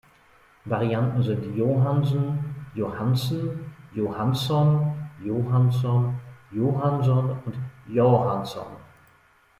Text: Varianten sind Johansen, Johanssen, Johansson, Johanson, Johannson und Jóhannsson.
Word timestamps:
Varianten 0.65 1.21
sind 1.21 1.55
Johansen, 1.55 2.55
Johanssen, 2.73 3.71
Johansson, 3.93 4.95
Johanson, 5.23 6.19
Johannson 6.51 7.39
und 7.45 7.55
Jóhannsson. 7.87 8.65